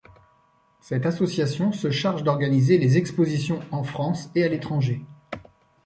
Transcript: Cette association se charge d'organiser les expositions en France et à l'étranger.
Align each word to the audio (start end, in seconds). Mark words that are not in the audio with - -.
Cette 0.79 1.05
association 1.05 1.71
se 1.71 1.91
charge 1.91 2.23
d'organiser 2.23 2.79
les 2.79 2.97
expositions 2.97 3.59
en 3.69 3.83
France 3.83 4.31
et 4.33 4.43
à 4.43 4.47
l'étranger. 4.47 5.05